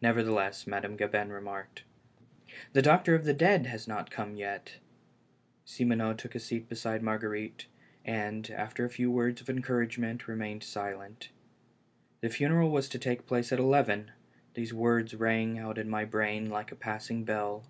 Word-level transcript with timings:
Nevertheless, 0.00 0.66
Madame 0.66 0.96
Gabin 0.96 1.30
remarked: 1.30 1.84
"The 2.72 2.82
doctor 2.82 3.14
of 3.14 3.24
the 3.24 3.32
dead 3.32 3.66
has 3.66 3.86
not 3.86 4.10
come 4.10 4.34
yet." 4.34 4.78
Simoneau 5.64 6.14
took 6.14 6.34
a 6.34 6.40
seat 6.40 6.68
beside 6.68 7.00
Marguerite, 7.00 7.66
and, 8.04 8.50
after 8.50 8.84
a 8.84 8.90
few 8.90 9.08
words 9.08 9.40
of 9.40 9.48
encouragement, 9.48 10.26
remained 10.26 10.64
silent. 10.64 11.28
The 12.22 12.28
funeral 12.28 12.70
was 12.72 12.88
to 12.88 12.98
take 12.98 13.24
place 13.28 13.52
at 13.52 13.60
eleven! 13.60 14.10
These 14.54 14.74
words 14.74 15.14
rang 15.14 15.58
in 15.58 15.88
my 15.88 16.06
brain 16.06 16.50
like 16.50 16.72
a 16.72 16.74
passing 16.74 17.22
bell. 17.22 17.62